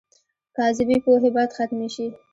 کاذبې 0.55 0.97
پوهې 1.03 1.29
باید 1.35 1.55
ختمې 1.57 1.89
شي. 1.95 2.07